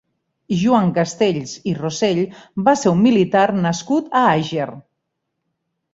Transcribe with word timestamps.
Joan 0.61 0.87
Castells 0.95 1.53
i 1.73 1.75
Rossell 1.81 2.23
va 2.69 2.75
ser 2.85 2.95
un 2.95 3.03
militar 3.09 3.47
nascut 3.61 4.11
a 4.21 4.25
Àger. 4.35 4.69